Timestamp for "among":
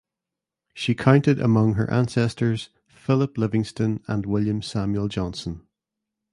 1.39-1.73